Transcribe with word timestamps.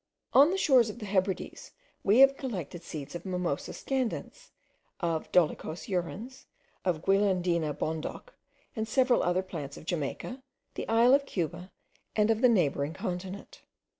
On 0.33 0.49
the 0.49 0.57
shores 0.57 0.89
of 0.89 0.97
the 0.97 1.05
Hebrides, 1.05 1.73
we 2.03 2.25
collect 2.25 2.81
seeds 2.81 3.13
of 3.13 3.23
Mimosa 3.23 3.71
scandens, 3.71 4.49
of 4.99 5.31
Dolichos 5.31 5.87
urens, 5.89 6.45
of 6.83 7.03
Guilandina 7.05 7.71
bonduc, 7.75 8.33
and 8.75 8.87
several 8.87 9.21
other 9.21 9.43
plants 9.43 9.77
of 9.77 9.85
Jamaica, 9.85 10.41
the 10.73 10.87
isle 10.89 11.13
of 11.13 11.27
Cuba, 11.27 11.71
and 12.15 12.31
of 12.31 12.41
the 12.41 12.49
neighbouring 12.49 12.93
continent. 12.95 13.61